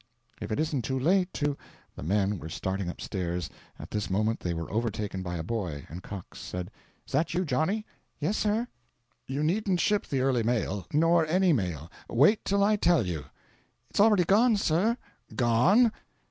"If 0.41 0.51
it 0.51 0.59
isn't 0.59 0.81
too 0.81 0.97
late 0.97 1.31
to" 1.35 1.55
The 1.95 2.01
men 2.01 2.39
were 2.39 2.49
starting 2.49 2.89
up 2.89 2.99
stairs; 2.99 3.51
at 3.77 3.91
this 3.91 4.09
moment 4.09 4.39
they 4.39 4.51
were 4.55 4.71
overtaken 4.71 5.21
by 5.21 5.35
a 5.37 5.43
boy, 5.43 5.85
and 5.89 6.01
Cox 6.01 6.39
asked, 6.55 6.69
"Is 7.05 7.11
that 7.11 7.35
you, 7.35 7.45
Johnny?" 7.45 7.85
"Yes, 8.17 8.35
sir." 8.35 8.67
"You 9.27 9.43
needn't 9.43 9.79
ship 9.79 10.07
the 10.07 10.21
early 10.21 10.41
mail 10.41 10.87
nor 10.91 11.27
ANY 11.27 11.53
mail; 11.53 11.91
wait 12.09 12.43
till 12.45 12.63
I 12.63 12.77
tell 12.77 13.05
you." 13.05 13.25
"It's 13.91 13.99
already 13.99 14.23
gone, 14.23 14.57
sir." 14.57 14.97
"GONE?" 15.35 15.91